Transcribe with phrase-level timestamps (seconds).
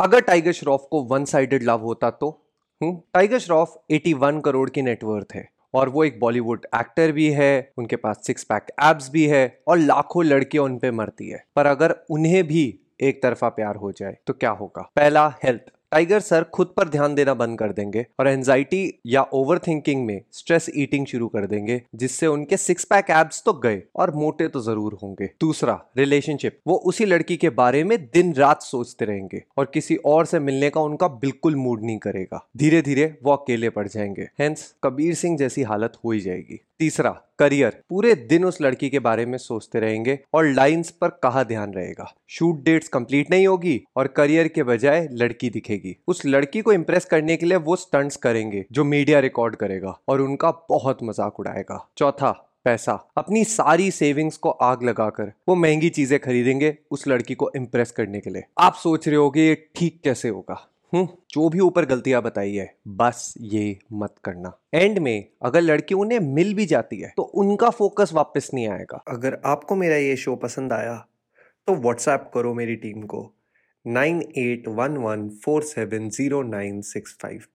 [0.00, 2.46] अगर टाइगर श्रॉफ को one sided love होता तो?
[2.82, 7.72] हम्म टाइगर श्रॉफ 81 करोड़ की नेटवर्थ है। और वो एक बॉलीवुड एक्टर भी है,
[7.78, 11.66] उनके पास सिक्स पैक एब्स भी है और लाखों लड़कियाँ उन पे मरती है। पर
[11.66, 14.90] अगर उन्हें भी एक तरफा प्यार हो जाए तो क्या होगा?
[14.96, 15.62] पहला हेल्थ
[15.92, 20.20] टाइगर सर खुद पर ध्यान देना बंद कर देंगे और एंजाइटी या ओवर थिंकिंग में
[20.32, 24.60] स्ट्रेस ईटिंग शुरू कर देंगे, जिससे उनके सिक्स पैक एब्स तो गए और मोटे तो
[24.60, 29.70] ज़रूर होंगे। दूसरा रिलेशनशिप वो उसी लड़की के बारे में दिन रात सोचते रहेंगे और
[29.74, 33.86] किसी और से मिलने का उनका बिल्कुल मूड नहीं करेगा। धीरे धीरे वो अकेले पड़
[33.88, 38.88] जाएँगे। हेंस कबीर सिंह जैसी हालत हो ही जाएगी। तीसरा करियर, पूरे दिन उस लड़की
[38.90, 43.46] के बारे में सोचते रहेंगे और लाइंस पर कहा ध्यान रहेगा। शूट डेट्स कंप्लीट नहीं
[43.46, 47.76] होगी और करियर के बजाय लड़की दिखेगी। उस लड़की को इम्प्रेस करने के लिए वो
[47.76, 52.30] स्टंट्स करेंगे, जो मीडिया रिकॉर्ड करेगा और उनका बहुत मज़ाक उड़ाएगा। चौथा,
[52.64, 57.90] पैसा। अपनी सारी सेविंग्स को आग लगाकर वो महँगी चीज़ें खरीदेंगे उस लड़की को इम्प्रेस
[57.90, 60.60] करने के लिए। आप सोच रहे होगे ये ठीक कैसे होगा?
[60.92, 62.66] जो भी ऊपर गलतियाँ बताई है
[62.98, 67.70] बस ये मत करना। एंड में अगर लड़की उन्हें मिल भी जाती है तो उनका
[67.70, 70.94] फोकस वापस नहीं आएगा। अगर आपको मेरा ये शो पसंद आया
[71.68, 73.20] तो व्हाट्सएप करो मेरी टीम को।
[73.84, 77.40] Nine eight one one four seven zero nine six five.